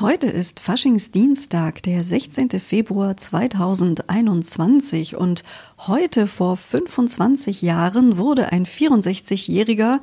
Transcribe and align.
Heute 0.00 0.26
ist 0.26 0.58
Faschingsdienstag, 0.58 1.80
der 1.84 2.02
16. 2.02 2.50
Februar 2.58 3.16
2021 3.16 5.14
und 5.14 5.44
heute 5.86 6.26
vor 6.26 6.56
25 6.56 7.62
Jahren 7.62 8.16
wurde 8.16 8.50
ein 8.50 8.66
64-Jähriger 8.66 10.00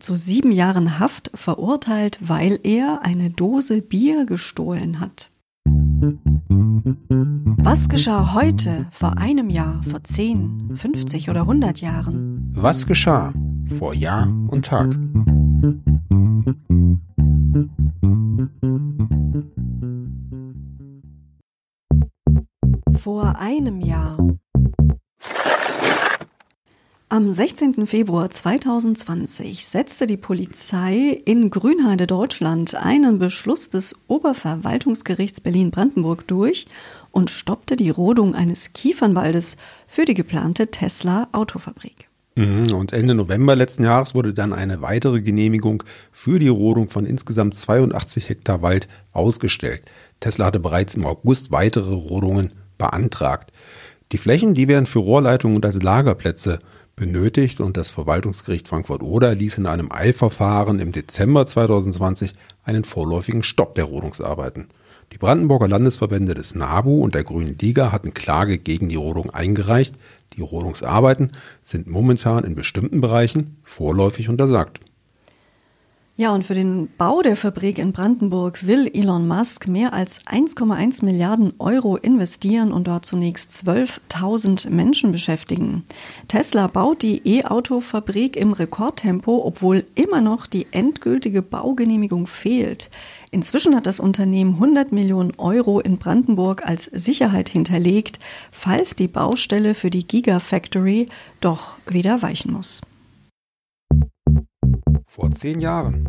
zu 0.00 0.16
sieben 0.16 0.50
Jahren 0.50 0.98
Haft 0.98 1.30
verurteilt, 1.34 2.18
weil 2.20 2.58
er 2.64 3.02
eine 3.04 3.30
Dose 3.30 3.80
Bier 3.80 4.26
gestohlen 4.26 4.98
hat. 4.98 5.30
Was 7.58 7.88
geschah 7.88 8.34
heute, 8.34 8.86
vor 8.90 9.18
einem 9.18 9.50
Jahr, 9.50 9.84
vor 9.88 10.02
10, 10.02 10.72
50 10.74 11.30
oder 11.30 11.42
100 11.42 11.80
Jahren? 11.80 12.50
Was 12.56 12.88
geschah 12.88 13.32
vor 13.78 13.94
Jahr 13.94 14.26
und 14.48 14.64
Tag? 14.64 14.98
Vor 23.02 23.36
einem 23.36 23.80
Jahr. 23.80 24.16
Am 27.08 27.32
16. 27.32 27.84
Februar 27.84 28.30
2020 28.30 29.66
setzte 29.66 30.06
die 30.06 30.16
Polizei 30.16 31.20
in 31.24 31.50
Grünheide, 31.50 32.06
Deutschland, 32.06 32.76
einen 32.76 33.18
Beschluss 33.18 33.70
des 33.70 33.96
Oberverwaltungsgerichts 34.06 35.40
Berlin-Brandenburg 35.40 36.28
durch 36.28 36.66
und 37.10 37.30
stoppte 37.30 37.74
die 37.74 37.90
Rodung 37.90 38.36
eines 38.36 38.72
Kiefernwaldes 38.72 39.56
für 39.88 40.04
die 40.04 40.14
geplante 40.14 40.68
Tesla-Autofabrik. 40.68 42.08
Mhm, 42.36 42.72
und 42.72 42.92
Ende 42.92 43.16
November 43.16 43.56
letzten 43.56 43.82
Jahres 43.82 44.14
wurde 44.14 44.32
dann 44.32 44.52
eine 44.52 44.80
weitere 44.80 45.22
Genehmigung 45.22 45.82
für 46.12 46.38
die 46.38 46.46
Rodung 46.46 46.88
von 46.88 47.04
insgesamt 47.04 47.56
82 47.56 48.28
Hektar 48.28 48.62
Wald 48.62 48.86
ausgestellt. 49.12 49.82
Tesla 50.20 50.46
hatte 50.46 50.60
bereits 50.60 50.94
im 50.94 51.04
August 51.04 51.50
weitere 51.50 51.94
Rodungen 51.94 52.52
beantragt. 52.78 53.52
Die 54.12 54.18
Flächen, 54.18 54.54
die 54.54 54.68
werden 54.68 54.86
für 54.86 54.98
Rohrleitungen 54.98 55.56
und 55.56 55.64
als 55.66 55.82
Lagerplätze 55.82 56.58
benötigt 56.96 57.60
und 57.60 57.76
das 57.76 57.90
Verwaltungsgericht 57.90 58.68
Frankfurt-Oder 58.68 59.34
ließ 59.34 59.58
in 59.58 59.66
einem 59.66 59.90
Eilverfahren 59.90 60.78
im 60.78 60.92
Dezember 60.92 61.46
2020 61.46 62.34
einen 62.64 62.84
vorläufigen 62.84 63.42
Stopp 63.42 63.74
der 63.74 63.84
Rodungsarbeiten. 63.84 64.68
Die 65.12 65.18
Brandenburger 65.18 65.68
Landesverbände 65.68 66.34
des 66.34 66.54
NABU 66.54 67.02
und 67.02 67.14
der 67.14 67.24
Grünen 67.24 67.58
Liga 67.58 67.92
hatten 67.92 68.14
Klage 68.14 68.58
gegen 68.58 68.88
die 68.88 68.96
Rodung 68.96 69.30
eingereicht. 69.30 69.96
Die 70.36 70.40
Rodungsarbeiten 70.40 71.32
sind 71.60 71.86
momentan 71.86 72.44
in 72.44 72.54
bestimmten 72.54 73.00
Bereichen 73.00 73.58
vorläufig 73.62 74.28
untersagt. 74.28 74.80
Ja, 76.14 76.34
und 76.34 76.44
für 76.44 76.52
den 76.52 76.90
Bau 76.98 77.22
der 77.22 77.36
Fabrik 77.36 77.78
in 77.78 77.92
Brandenburg 77.92 78.66
will 78.66 78.86
Elon 78.92 79.26
Musk 79.26 79.66
mehr 79.66 79.94
als 79.94 80.20
1,1 80.26 81.02
Milliarden 81.02 81.54
Euro 81.58 81.96
investieren 81.96 82.70
und 82.70 82.86
dort 82.86 83.06
zunächst 83.06 83.50
12.000 83.52 84.68
Menschen 84.68 85.10
beschäftigen. 85.10 85.84
Tesla 86.28 86.66
baut 86.66 87.00
die 87.00 87.22
E-Auto-Fabrik 87.24 88.36
im 88.36 88.52
Rekordtempo, 88.52 89.42
obwohl 89.42 89.86
immer 89.94 90.20
noch 90.20 90.46
die 90.46 90.66
endgültige 90.70 91.40
Baugenehmigung 91.40 92.26
fehlt. 92.26 92.90
Inzwischen 93.30 93.74
hat 93.74 93.86
das 93.86 93.98
Unternehmen 93.98 94.56
100 94.56 94.92
Millionen 94.92 95.32
Euro 95.38 95.80
in 95.80 95.96
Brandenburg 95.96 96.66
als 96.66 96.84
Sicherheit 96.84 97.48
hinterlegt, 97.48 98.20
falls 98.50 98.94
die 98.94 99.08
Baustelle 99.08 99.72
für 99.74 99.88
die 99.88 100.06
Gigafactory 100.06 101.08
doch 101.40 101.76
wieder 101.86 102.20
weichen 102.20 102.52
muss. 102.52 102.82
Vor 105.14 105.30
zehn 105.30 105.60
Jahren. 105.60 106.08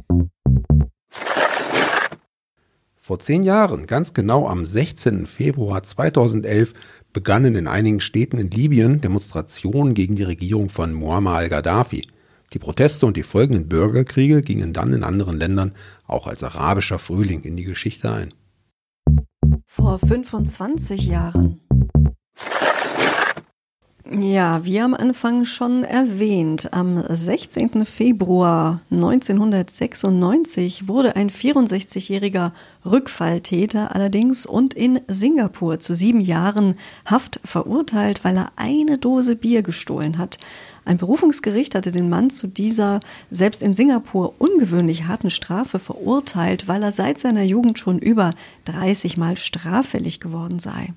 Vor 2.95 3.19
zehn 3.19 3.43
Jahren, 3.43 3.85
ganz 3.85 4.13
genau 4.13 4.47
am 4.47 4.65
16. 4.65 5.27
Februar 5.27 5.83
2011, 5.83 6.73
begannen 7.11 7.55
in 7.55 7.67
einigen 7.67 7.99
Städten 7.99 8.37
in 8.37 8.49
Libyen 8.49 9.01
Demonstrationen 9.01 9.93
gegen 9.93 10.15
die 10.15 10.23
Regierung 10.23 10.69
von 10.69 10.93
Muammar 10.93 11.39
al-Gaddafi. 11.39 12.07
Die 12.53 12.59
Proteste 12.59 13.05
und 13.05 13.17
die 13.17 13.23
folgenden 13.23 13.67
Bürgerkriege 13.67 14.41
gingen 14.41 14.71
dann 14.71 14.93
in 14.93 15.03
anderen 15.03 15.37
Ländern 15.37 15.73
auch 16.07 16.25
als 16.25 16.41
arabischer 16.41 16.97
Frühling 16.97 17.41
in 17.41 17.57
die 17.57 17.65
Geschichte 17.65 18.09
ein. 18.09 18.33
Vor 19.65 19.99
25 19.99 21.07
Jahren. 21.07 21.59
Ja, 24.19 24.63
wie 24.63 24.79
am 24.79 24.93
Anfang 24.93 25.43
schon 25.43 25.83
erwähnt, 25.83 26.71
am 26.71 27.01
16. 27.01 27.83
Februar 27.83 28.81
1996 28.91 30.87
wurde 30.87 31.15
ein 31.15 31.31
64-jähriger 31.31 32.51
Rückfalltäter 32.85 33.95
allerdings 33.95 34.45
und 34.45 34.75
in 34.75 34.99
Singapur 35.07 35.79
zu 35.79 35.95
sieben 35.95 36.21
Jahren 36.21 36.75
Haft 37.05 37.39
verurteilt, 37.43 38.23
weil 38.23 38.37
er 38.37 38.51
eine 38.55 38.99
Dose 38.99 39.35
Bier 39.35 39.63
gestohlen 39.63 40.19
hat. 40.19 40.37
Ein 40.85 40.97
Berufungsgericht 40.97 41.73
hatte 41.73 41.89
den 41.89 42.07
Mann 42.07 42.29
zu 42.29 42.45
dieser 42.45 42.99
selbst 43.31 43.63
in 43.63 43.73
Singapur 43.73 44.35
ungewöhnlich 44.37 45.05
harten 45.05 45.31
Strafe 45.31 45.79
verurteilt, 45.79 46.67
weil 46.67 46.83
er 46.83 46.91
seit 46.91 47.17
seiner 47.17 47.43
Jugend 47.43 47.79
schon 47.79 47.97
über 47.97 48.35
30 48.65 49.17
Mal 49.17 49.37
straffällig 49.37 50.19
geworden 50.19 50.59
sei. 50.59 50.93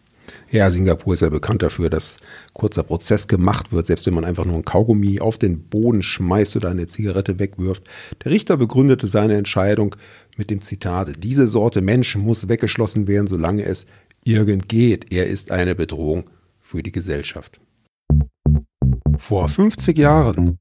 Ja, 0.51 0.71
Singapur 0.71 1.15
ist 1.15 1.21
ja 1.21 1.29
bekannt 1.29 1.63
dafür, 1.63 1.91
dass 1.91 2.19
kurzer 2.53 2.83
Prozess 2.83 3.29
gemacht 3.29 3.73
wird, 3.73 3.87
selbst 3.87 4.07
wenn 4.07 4.15
man 4.15 4.25
einfach 4.25 4.45
nur 4.45 4.57
ein 4.57 4.65
Kaugummi 4.65 5.21
auf 5.21 5.39
den 5.39 5.61
Boden 5.69 6.03
schmeißt 6.03 6.57
oder 6.57 6.71
eine 6.71 6.87
Zigarette 6.87 7.39
wegwirft. 7.39 7.85
Der 8.25 8.33
Richter 8.33 8.57
begründete 8.57 9.07
seine 9.07 9.37
Entscheidung 9.37 9.97
mit 10.37 10.51
dem 10.51 10.63
Zitat, 10.63 11.23
diese 11.23 11.47
Sorte 11.47 11.81
Mensch 11.81 12.17
muss 12.17 12.49
weggeschlossen 12.49 13.09
werden, 13.09 13.27
solange 13.27 13.65
es 13.65 13.87
irgend 14.25 14.69
geht. 14.69 15.13
Er 15.13 15.27
ist 15.27 15.51
eine 15.51 15.75
Bedrohung 15.75 16.29
für 16.61 16.83
die 16.83 16.93
Gesellschaft. 16.93 17.61
Vor 19.17 19.49
50 19.49 19.97
Jahren 19.97 20.59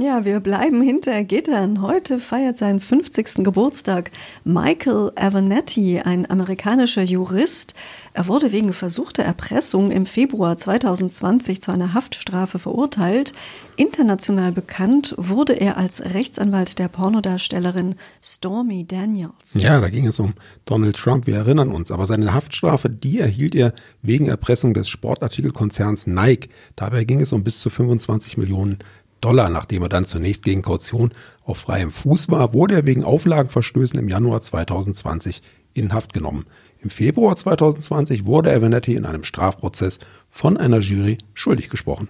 ja, 0.00 0.24
wir 0.24 0.40
bleiben 0.40 0.82
hinter 0.82 1.24
Gittern. 1.24 1.82
Heute 1.82 2.18
feiert 2.18 2.56
seinen 2.56 2.80
50. 2.80 3.44
Geburtstag 3.44 4.10
Michael 4.44 5.12
Avenatti, 5.14 6.00
ein 6.00 6.30
amerikanischer 6.30 7.02
Jurist. 7.02 7.74
Er 8.12 8.26
wurde 8.26 8.52
wegen 8.52 8.72
versuchter 8.72 9.22
Erpressung 9.22 9.90
im 9.90 10.06
Februar 10.06 10.56
2020 10.56 11.60
zu 11.62 11.70
einer 11.70 11.94
Haftstrafe 11.94 12.58
verurteilt. 12.58 13.34
International 13.76 14.52
bekannt 14.52 15.14
wurde 15.16 15.54
er 15.54 15.76
als 15.76 16.02
Rechtsanwalt 16.14 16.78
der 16.78 16.88
Pornodarstellerin 16.88 17.94
Stormy 18.22 18.86
Daniels. 18.86 19.54
Ja, 19.54 19.80
da 19.80 19.88
ging 19.88 20.06
es 20.06 20.18
um 20.20 20.34
Donald 20.64 20.96
Trump, 20.96 21.26
wir 21.26 21.36
erinnern 21.36 21.70
uns. 21.70 21.90
Aber 21.90 22.04
seine 22.04 22.34
Haftstrafe, 22.34 22.90
die 22.90 23.20
erhielt 23.20 23.54
er 23.54 23.72
wegen 24.02 24.26
Erpressung 24.26 24.74
des 24.74 24.88
Sportartikelkonzerns 24.88 26.06
Nike. 26.06 26.48
Dabei 26.76 27.04
ging 27.04 27.20
es 27.20 27.32
um 27.32 27.44
bis 27.44 27.60
zu 27.60 27.70
25 27.70 28.36
Millionen 28.36 28.78
Dollar, 29.20 29.48
nachdem 29.48 29.82
er 29.82 29.88
dann 29.88 30.04
zunächst 30.04 30.44
gegen 30.44 30.62
Kaution 30.62 31.12
auf 31.44 31.58
freiem 31.58 31.90
Fuß 31.90 32.30
war, 32.30 32.54
wurde 32.54 32.74
er 32.74 32.86
wegen 32.86 33.04
Auflagenverstößen 33.04 33.98
im 33.98 34.08
Januar 34.08 34.40
2020 34.40 35.42
in 35.74 35.92
Haft 35.92 36.12
genommen. 36.12 36.46
Im 36.80 36.90
Februar 36.90 37.36
2020 37.36 38.24
wurde 38.24 38.52
Avenatti 38.52 38.94
in 38.94 39.04
einem 39.04 39.24
Strafprozess 39.24 39.98
von 40.30 40.56
einer 40.56 40.80
Jury 40.80 41.18
schuldig 41.34 41.68
gesprochen. 41.68 42.08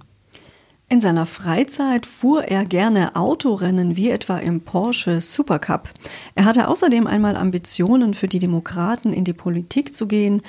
In 0.88 1.00
seiner 1.00 1.24
Freizeit 1.24 2.04
fuhr 2.04 2.44
er 2.44 2.64
gerne 2.64 3.14
Autorennen, 3.14 3.94
wie 3.94 4.10
etwa 4.10 4.38
im 4.38 4.60
Porsche 4.60 5.20
Supercup. 5.20 5.88
Er 6.34 6.44
hatte 6.44 6.66
außerdem 6.66 7.06
einmal 7.06 7.36
Ambitionen, 7.36 8.12
für 8.12 8.26
die 8.26 8.40
Demokraten 8.40 9.12
in 9.12 9.22
die 9.22 9.32
Politik 9.32 9.94
zu 9.94 10.08
gehen. 10.08 10.42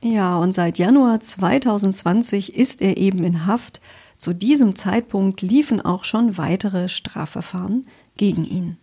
Ja, 0.00 0.38
und 0.38 0.54
seit 0.54 0.78
Januar 0.78 1.18
2020 1.18 2.54
ist 2.54 2.80
er 2.80 2.98
eben 2.98 3.24
in 3.24 3.46
Haft. 3.46 3.80
Zu 4.18 4.34
diesem 4.34 4.74
Zeitpunkt 4.74 5.42
liefen 5.42 5.80
auch 5.80 6.04
schon 6.04 6.36
weitere 6.36 6.88
Strafverfahren 6.88 7.86
gegen 8.16 8.44
ihn. 8.44 8.76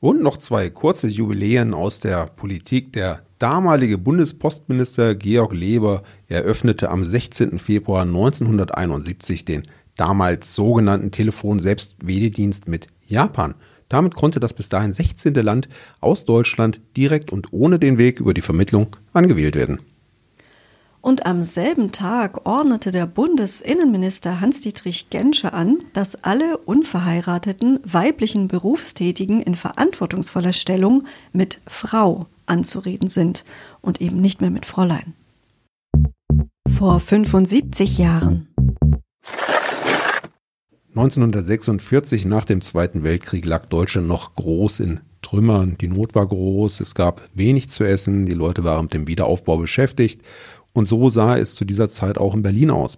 Und 0.00 0.22
noch 0.22 0.38
zwei 0.38 0.70
kurze 0.70 1.06
Jubiläen 1.06 1.74
aus 1.74 2.00
der 2.00 2.24
Politik. 2.24 2.94
Der 2.94 3.22
damalige 3.38 3.98
Bundespostminister 3.98 5.14
Georg 5.14 5.52
Leber 5.52 6.02
eröffnete 6.26 6.88
am 6.88 7.04
16. 7.04 7.58
Februar 7.58 8.02
1971 8.02 9.44
den 9.44 9.64
damals 9.96 10.54
sogenannten 10.54 11.10
Telefon-Selbstwähledienst 11.10 12.66
mit 12.66 12.86
Japan. 13.04 13.54
Damit 13.90 14.14
konnte 14.14 14.40
das 14.40 14.54
bis 14.54 14.70
dahin 14.70 14.94
16. 14.94 15.34
Land 15.34 15.68
aus 16.00 16.24
Deutschland 16.24 16.80
direkt 16.96 17.30
und 17.30 17.52
ohne 17.52 17.78
den 17.78 17.98
Weg 17.98 18.20
über 18.20 18.32
die 18.32 18.40
Vermittlung 18.40 18.96
angewählt 19.12 19.54
werden. 19.54 19.80
Und 21.02 21.24
am 21.24 21.42
selben 21.42 21.92
Tag 21.92 22.46
ordnete 22.46 22.90
der 22.90 23.06
Bundesinnenminister 23.06 24.40
Hans-Dietrich 24.40 25.08
Genscher 25.08 25.54
an, 25.54 25.78
dass 25.94 26.22
alle 26.24 26.58
unverheirateten 26.58 27.80
weiblichen 27.84 28.48
Berufstätigen 28.48 29.40
in 29.40 29.54
verantwortungsvoller 29.54 30.52
Stellung 30.52 31.04
mit 31.32 31.62
Frau 31.66 32.26
anzureden 32.44 33.08
sind 33.08 33.44
und 33.80 34.02
eben 34.02 34.20
nicht 34.20 34.42
mehr 34.42 34.50
mit 34.50 34.66
Fräulein. 34.66 35.14
Vor 36.68 37.00
75 37.00 37.96
Jahren. 37.96 38.48
1946 40.90 42.26
nach 42.26 42.44
dem 42.44 42.60
Zweiten 42.60 43.04
Weltkrieg 43.04 43.46
lag 43.46 43.64
Deutschland 43.66 44.06
noch 44.06 44.34
groß 44.34 44.80
in 44.80 45.00
Trümmern. 45.22 45.76
Die 45.80 45.88
Not 45.88 46.14
war 46.14 46.26
groß, 46.26 46.80
es 46.80 46.94
gab 46.94 47.22
wenig 47.32 47.70
zu 47.70 47.84
essen, 47.84 48.26
die 48.26 48.34
Leute 48.34 48.64
waren 48.64 48.86
mit 48.86 48.94
dem 48.94 49.06
Wiederaufbau 49.06 49.56
beschäftigt 49.56 50.22
und 50.72 50.86
so 50.86 51.08
sah 51.10 51.36
es 51.36 51.54
zu 51.54 51.64
dieser 51.64 51.88
Zeit 51.88 52.18
auch 52.18 52.34
in 52.34 52.42
Berlin 52.42 52.70
aus. 52.70 52.96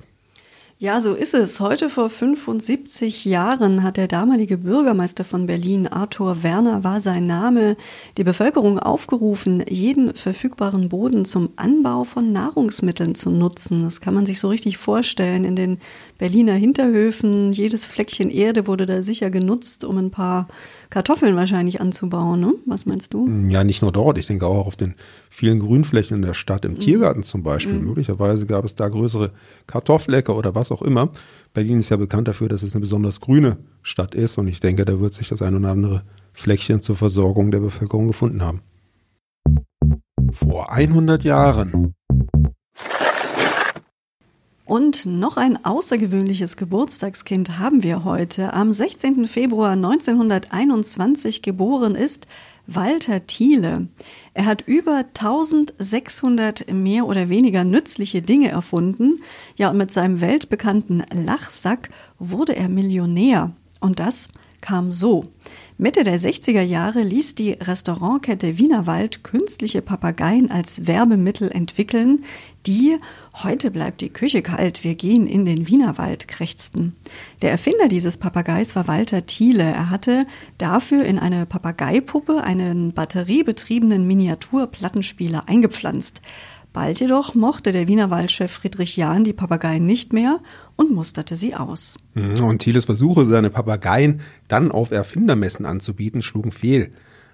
Ja, 0.83 1.01
so 1.01 1.15
ist 1.15 1.33
es. 1.33 1.61
Heute 1.61 1.89
vor 1.89 2.11
75 2.11 3.25
Jahren 3.25 3.85
hat 3.85 3.97
der 3.97 4.09
damalige 4.09 4.59
Bürgermeister 4.59 5.25
von 5.25 5.47
Berlin, 5.47 5.87
Arthur 5.87 6.43
Werner 6.43 6.83
war 6.83 7.01
sein 7.01 7.25
Name, 7.25 7.77
die 8.19 8.25
Bevölkerung 8.25 8.81
aufgerufen, 8.81 9.63
jeden 9.69 10.13
verfügbaren 10.13 10.89
Boden 10.89 11.25
zum 11.25 11.51
Anbau 11.55 12.03
von 12.03 12.33
Nahrungsmitteln 12.33 13.15
zu 13.15 13.31
nutzen. 13.31 13.85
Das 13.85 14.01
kann 14.01 14.13
man 14.13 14.27
sich 14.27 14.41
so 14.41 14.49
richtig 14.49 14.77
vorstellen. 14.77 15.45
In 15.45 15.55
den 15.55 15.79
Berliner 16.19 16.55
Hinterhöfen, 16.55 17.53
jedes 17.53 17.87
Fleckchen 17.87 18.29
Erde 18.29 18.67
wurde 18.67 18.85
da 18.85 19.03
sicher 19.03 19.31
genutzt, 19.31 19.85
um 19.85 19.99
ein 19.99 20.11
paar 20.11 20.49
Kartoffeln 20.91 21.37
wahrscheinlich 21.37 21.81
anzubauen. 21.81 22.41
Ne? 22.41 22.55
Was 22.67 22.87
meinst 22.87 23.15
du? 23.15 23.29
Ja, 23.49 23.63
nicht 23.63 23.83
nur 23.83 23.93
dort. 23.93 24.19
Ich 24.19 24.27
denke 24.27 24.47
auch 24.47 24.67
auf 24.67 24.77
den 24.77 24.95
vielen 25.31 25.61
Grünflächen 25.61 26.17
in 26.17 26.23
der 26.23 26.35
Stadt, 26.35 26.65
im 26.65 26.73
mhm. 26.73 26.79
Tiergarten 26.81 27.23
zum 27.23 27.43
Beispiel. 27.43 27.75
Mhm. 27.75 27.87
Möglicherweise 27.87 28.47
gab 28.47 28.65
es 28.65 28.75
da 28.75 28.89
größere 28.89 29.31
Kartoffeläcker 29.67 30.37
oder 30.37 30.55
was 30.55 30.72
auch 30.73 30.83
immer. 30.83 31.11
Berlin 31.55 31.79
ist 31.79 31.91
ja 31.91 31.97
bekannt 31.97 32.29
dafür, 32.29 32.49
dass 32.49 32.63
es 32.63 32.75
eine 32.75 32.81
besonders 32.81 33.21
grüne 33.21 33.59
Stadt 33.83 34.15
ist 34.15 34.39
und 34.39 34.49
ich 34.49 34.61
denke, 34.61 34.85
da 34.85 35.01
wird 35.01 35.15
sich 35.15 35.29
das 35.29 35.43
ein 35.43 35.57
oder 35.57 35.71
andere 35.71 36.03
Fleckchen 36.33 36.81
zur 36.81 36.97
Versorgung 36.97 37.51
der 37.51 37.61
Bevölkerung 37.61 38.09
gefunden 38.09 38.43
haben. 38.43 38.63
Vor 40.33 40.73
100 40.73 41.25
Jahren 41.25 41.95
und 44.73 45.05
noch 45.05 45.37
ein 45.37 45.63
außergewöhnliches 45.67 46.57
Geburtstagskind 46.57 47.59
haben 47.59 47.83
wir 47.83 48.05
heute. 48.05 48.55
Am 48.55 48.73
16. 48.73 49.27
Februar 49.27 49.73
1921 49.73 51.43
geboren 51.43 51.95
ist 51.95 52.27
Walter 52.75 53.27
Thiele. 53.27 53.89
Er 54.35 54.47
hat 54.47 54.63
über 54.67 55.05
1600 55.15 56.73
mehr 56.73 57.07
oder 57.07 57.29
weniger 57.29 57.65
nützliche 57.65 58.23
Dinge 58.23 58.51
erfunden. 58.51 59.21
Ja, 59.57 59.71
und 59.71 59.79
mit 59.79 59.91
seinem 59.91 60.21
weltbekannten 60.21 61.05
Lachsack 61.13 61.91
wurde 62.19 62.57
er 62.57 62.69
Millionär. 62.69 63.53
Und 63.81 64.01
das 64.01 64.29
kam 64.61 64.93
so. 64.93 65.27
Mitte 65.79 66.05
der 66.05 66.21
60er 66.21 66.61
Jahre 66.61 67.03
ließ 67.03 67.35
die 67.35 67.53
Restaurantkette 67.53 68.59
Wienerwald 68.59 69.25
künstliche 69.25 69.83
Papageien 69.83 70.51
als 70.51 70.87
Werbemittel 70.87 71.51
entwickeln, 71.51 72.23
die 72.67 72.99
Heute 73.43 73.71
bleibt 73.71 74.03
die 74.03 74.11
Küche 74.11 74.43
kalt, 74.43 74.85
wir 74.85 74.95
gehen 74.95 75.27
in 75.27 75.47
den 75.47 75.67
Wienerwald, 75.67 76.29
krächzten. 76.29 76.95
Der 77.41 77.51
Erfinder 77.51 77.89
dieses 77.89 78.19
Papageis 78.19 78.77
war 78.77 78.87
Walter 78.87 79.25
Thiele. 79.25 79.65
Er 79.65 79.89
hatte 79.89 80.27
dafür 80.59 81.05
in 81.05 81.19
eine 81.19 81.47
Papageipuppe 81.47 82.45
einen 82.45 82.93
batteriebetriebenen 82.93 84.07
Miniaturplattenspieler 84.07 85.49
eingepflanzt. 85.49 86.21
Bald 86.73 87.01
jedoch 87.01 87.35
mochte 87.35 87.73
der 87.73 87.87
Wienerwaldchef 87.87 88.51
Friedrich 88.51 88.97
Jahn 88.97 89.25
die 89.25 89.33
Papageien 89.33 89.85
nicht 89.85 90.13
mehr 90.13 90.41
und 90.77 90.91
musterte 90.93 91.37
sie 91.37 91.55
aus. 91.55 91.97
Mhm, 92.15 92.43
und 92.45 92.61
Thieles 92.61 92.87
Versuche, 92.87 93.27
seine 93.27 93.51
Papageien 93.51 94.21
dann 94.49 94.73
auf 94.73 94.91
Erfindermessen 94.91 95.67
anzubieten, 95.67 96.23
schlugen 96.23 96.51
fehl 96.51 96.91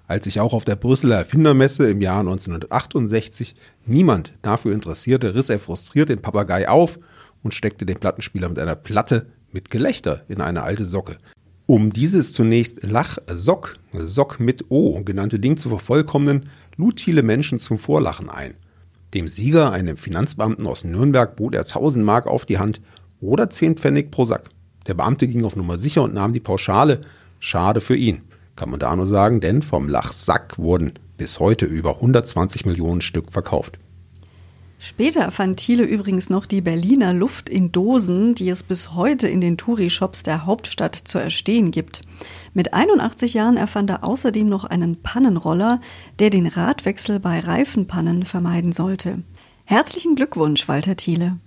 als 0.09 0.25
sich 0.25 0.41
auch 0.41 0.55
auf 0.55 0.65
der 0.65 0.75
Brüsseler 0.75 1.17
Erfindermesse 1.17 1.89
im 1.89 2.01
Jahr 2.01 2.21
1968 2.21 3.55
niemand 3.85 4.33
dafür 4.43 4.73
interessierte, 4.73 5.35
riss 5.35 5.51
er 5.51 5.59
frustriert 5.59 6.09
den 6.09 6.23
Papagei 6.23 6.69
auf 6.69 6.99
und 7.43 7.55
steckte 7.55 7.87
den 7.87 8.01
Plattenspieler 8.01 8.49
mit 8.49 8.59
einer 8.59 8.75
Platte 8.75 9.27
mit 9.53 9.71
Gelächter 9.71 10.25
in 10.29 10.41
eine 10.41 10.63
alte 10.63 10.87
Socke. 10.87 11.19
Um 11.67 11.93
dieses 11.93 12.33
zunächst 12.33 12.83
Lach-Sock, 12.83 13.77
Sock 13.93 14.41
mit 14.41 14.71
O 14.71 15.03
genannte 15.05 15.39
Ding 15.39 15.59
zu 15.59 15.69
vervollkommnen, 15.69 16.49
lud 16.77 17.01
viele 17.01 17.23
Menschen 17.23 17.59
zum 17.59 17.77
Vorlachen 17.79 18.31
ein. 18.31 18.55
Dem 19.15 19.29
Sieger, 19.29 19.73
einem 19.73 19.97
Finanzbeamten 19.97 20.67
aus 20.67 20.85
Nürnberg, 20.85 21.37
bot 21.37 21.55
er 21.55 21.63
1000 21.63 22.05
Mark 22.05 22.27
auf 22.27 22.47
die 22.47 22.59
Hand 22.59 22.81
oder 23.21 23.51
10 23.51 23.77
Pfennig 23.77 24.11
pro 24.11 24.25
Sack. 24.25 24.51
Der 24.87 24.95
Beamte 24.95 25.27
ging 25.27 25.45
auf 25.45 25.57
Nummer 25.57 25.77
sicher 25.77 26.03
und 26.03 26.15
nahm 26.15 26.33
die 26.33 26.41
Pauschale. 26.41 27.01
Schade 27.41 27.81
für 27.81 27.97
ihn 27.97 28.23
kann 28.59 28.71
man 28.71 28.81
da 28.81 28.95
nur 28.97 29.07
sagen, 29.07 29.41
denn 29.41 29.63
vom 29.63 29.89
Lachsack 29.89 30.59
wurden 30.59 30.95
bis 31.17 31.39
heute 31.39 31.65
über 31.65 31.95
120 31.97 32.67
Millionen 32.67 33.01
Stück 33.01 33.31
verkauft. 33.31 33.79
Später 34.81 35.21
erfand 35.21 35.59
Thiele 35.59 35.83
übrigens 35.83 36.31
noch 36.31 36.47
die 36.47 36.61
Berliner 36.61 37.13
Luft 37.13 37.49
in 37.49 37.73
Dosen, 37.73 38.37
die 38.37 38.49
es 38.49 38.63
bis 38.63 38.95
heute 38.95 39.27
in 39.27 39.41
den 39.41 39.59
Touri-Shops 39.59 40.23
der 40.23 40.47
Hauptstadt 40.47 40.95
zu 40.95 41.19
erstehen 41.19 41.73
gibt. 41.73 42.03
Mit 42.55 42.75
81 42.75 43.35
Jahren 43.35 43.57
erfand 43.57 43.91
er 43.91 44.05
außerdem 44.05 44.49
noch 44.49 44.65
einen 44.65 45.03
Pannenroller, 45.03 45.81
der 46.21 46.31
den 46.31 46.47
Radwechsel 46.47 47.19
bei 47.19 47.41
Reifenpannen 47.41 48.25
vermeiden 48.25 48.73
sollte. 48.73 49.25
Herzlichen 49.65 50.15
Glückwunsch, 50.15 50.69
Walter 50.69 50.95
Thiele. 50.95 51.39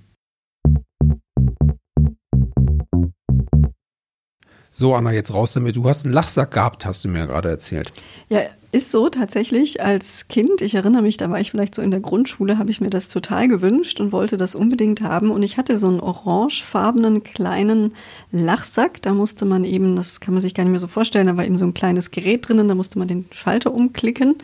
So, 4.74 4.96
Anna, 4.96 5.12
jetzt 5.12 5.34
raus 5.34 5.52
damit. 5.52 5.76
Du 5.76 5.88
hast 5.88 6.06
einen 6.06 6.14
Lachsack 6.14 6.52
gehabt, 6.52 6.86
hast 6.86 7.04
du 7.04 7.10
mir 7.10 7.28
gerade 7.28 7.50
erzählt. 7.50 7.92
Ja, 8.30 8.40
ist 8.72 8.90
so 8.90 9.10
tatsächlich. 9.10 9.82
Als 9.82 10.30
Kind, 10.30 10.62
ich 10.62 10.76
erinnere 10.76 11.02
mich, 11.02 11.18
da 11.18 11.30
war 11.30 11.42
ich 11.42 11.52
vielleicht 11.52 11.76
so 11.76 11.82
in 11.82 11.92
der 11.92 12.00
Grundschule, 12.00 12.58
habe 12.58 12.72
ich 12.72 12.80
mir 12.80 12.90
das 12.90 13.10
total 13.10 13.50
gewünscht 13.50 14.00
und 14.00 14.14
wollte 14.14 14.38
das 14.38 14.56
unbedingt 14.56 15.02
haben. 15.02 15.30
Und 15.30 15.44
ich 15.44 15.58
hatte 15.58 15.78
so 15.78 15.90
einen 15.90 16.00
orangefarbenen 16.00 17.22
kleinen 17.22 17.96
Lachsack. 18.32 19.02
Da 19.02 19.14
musste 19.14 19.44
man 19.44 19.66
eben, 19.66 19.98
das 19.98 20.22
kann 20.22 20.34
man 20.34 20.42
sich 20.42 20.54
gar 20.54 20.64
nicht 20.64 20.72
mehr 20.72 20.80
so 20.80 20.88
vorstellen, 20.88 21.28
da 21.28 21.36
war 21.36 21.46
eben 21.46 21.58
so 21.58 21.66
ein 21.66 21.74
kleines 21.74 22.12
Gerät 22.12 22.48
drinnen, 22.48 22.70
da 22.70 22.76
musste 22.76 22.98
man 22.98 23.10
den 23.10 23.26
Schalter 23.32 23.74
umklicken. 23.74 24.36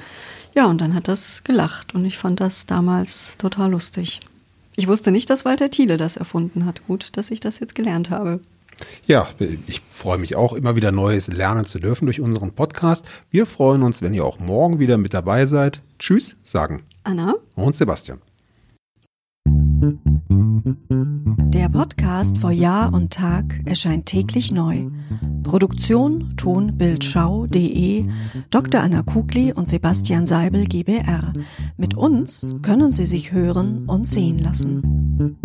Ja, 0.53 0.65
und 0.65 0.81
dann 0.81 0.93
hat 0.93 1.07
das 1.07 1.45
gelacht 1.45 1.95
und 1.95 2.03
ich 2.03 2.17
fand 2.17 2.41
das 2.41 2.65
damals 2.65 3.37
total 3.37 3.71
lustig. 3.71 4.19
Ich 4.75 4.87
wusste 4.87 5.11
nicht, 5.11 5.29
dass 5.29 5.45
Walter 5.45 5.69
Thiele 5.69 5.95
das 5.95 6.17
erfunden 6.17 6.65
hat. 6.65 6.85
Gut, 6.85 7.15
dass 7.15 7.31
ich 7.31 7.39
das 7.39 7.59
jetzt 7.59 7.75
gelernt 7.75 8.09
habe. 8.09 8.41
Ja, 9.05 9.27
ich 9.67 9.81
freue 9.89 10.17
mich 10.17 10.35
auch 10.35 10.53
immer 10.53 10.75
wieder 10.75 10.91
Neues 10.91 11.27
lernen 11.27 11.65
zu 11.65 11.79
dürfen 11.79 12.05
durch 12.05 12.21
unseren 12.21 12.51
Podcast. 12.51 13.05
Wir 13.29 13.45
freuen 13.45 13.83
uns, 13.83 14.01
wenn 14.01 14.13
ihr 14.13 14.25
auch 14.25 14.39
morgen 14.39 14.79
wieder 14.79 14.97
mit 14.97 15.13
dabei 15.13 15.45
seid. 15.45 15.81
Tschüss, 15.99 16.35
sagen 16.43 16.83
Anna 17.03 17.35
und 17.55 17.75
Sebastian. 17.75 18.19
Der 21.53 21.69
Podcast 21.69 22.37
vor 22.39 22.51
Jahr 22.51 22.93
und 22.93 23.13
Tag 23.13 23.61
erscheint 23.65 24.05
täglich 24.05 24.51
neu. 24.51 24.87
Produktion 25.43 26.35
tonbildschau.de 26.35 28.05
Dr. 28.49 28.81
Anna 28.81 29.03
Kugli 29.03 29.53
und 29.53 29.67
Sebastian 29.67 30.25
Seibel 30.25 30.65
GBR. 30.65 31.31
Mit 31.77 31.95
uns 31.95 32.55
können 32.61 32.91
Sie 32.91 33.05
sich 33.05 33.31
hören 33.31 33.85
und 33.87 34.05
sehen 34.05 34.39
lassen. 34.39 35.37